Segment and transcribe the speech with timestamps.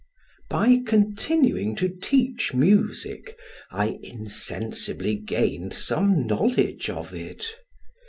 [0.49, 3.37] By continuing to teach music,
[3.69, 7.45] I insensibly gained some knowledge of it.